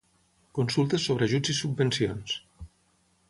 Consultes 0.59 1.05
sobre 1.09 1.27
ajuts 1.29 1.53
i 1.55 1.57
subvencions. 1.59 2.35